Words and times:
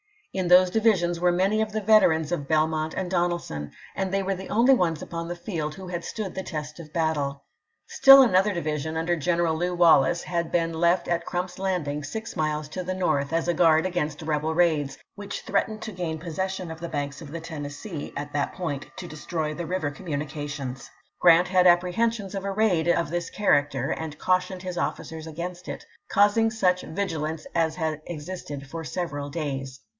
In 0.33 0.47
these 0.47 0.69
divisions 0.71 1.19
were 1.19 1.31
many 1.31 1.61
of 1.61 1.73
the 1.73 1.81
veterans 1.81 2.31
of 2.31 2.47
Belmont 2.47 2.93
and 2.95 3.11
Donelsou, 3.11 3.69
and 3.93 4.11
they 4.13 4.23
were 4.23 4.33
the 4.33 4.47
only 4.49 4.73
ones 4.73 5.01
upon 5.01 5.27
the 5.27 5.35
field 5.35 5.75
who 5.75 5.89
had 5.89 6.05
stood 6.05 6.33
the 6.33 6.41
test 6.41 6.79
of 6.79 6.93
battle. 6.93 7.43
Still 7.85 8.21
another 8.23 8.53
division, 8.53 8.95
under 8.95 9.17
General 9.17 9.55
Lew. 9.55 9.75
Wallace, 9.75 10.23
had 10.23 10.49
been 10.51 10.73
left 10.73 11.09
at 11.09 11.25
Crump's 11.25 11.59
Landing, 11.59 12.03
six 12.03 12.35
miles 12.37 12.69
to 12.69 12.81
the 12.81 12.93
north, 12.93 13.33
as 13.33 13.47
a 13.49 13.53
guard 13.53 13.85
against 13.85 14.21
rebel 14.21 14.55
raids, 14.55 14.97
which 15.15 15.41
threatened 15.41 15.81
to 15.83 15.91
gain 15.91 16.17
possession 16.17 16.71
of 16.71 16.79
the 16.79 16.89
banks 16.89 17.21
of 17.21 17.29
the 17.31 17.41
Tennessee 17.41 18.13
at 18.15 18.31
Grant 18.31 18.31
to 18.31 18.33
that 18.33 18.53
poiut 18.55 18.95
to 18.95 19.07
dcstroy 19.09 19.55
the 19.55 19.67
river 19.67 19.91
communications. 19.91 20.79
^Apru 20.79 20.85
'4'' 20.85 20.89
Grant 21.19 21.47
had 21.49 21.67
apprehensions 21.67 22.33
of 22.33 22.45
a 22.45 22.51
raid 22.53 22.87
of 22.87 23.11
this 23.11 23.29
character 23.29 23.87
Vol. 23.87 23.91
X.,' 23.91 23.99
and 24.01 24.17
cautioned 24.17 24.63
his 24.63 24.77
officers 24.79 25.27
against 25.27 25.67
it, 25.67 25.85
causing 26.09 26.49
such 26.49 26.81
p. 26.81 26.87
91. 26.87 26.93
■' 26.93 26.95
vigilance 26.95 27.45
as 27.53 27.75
had 27.75 28.01
existed 28.07 28.65
for 28.65 28.83
several 28.85 29.29
days. 29.29 29.81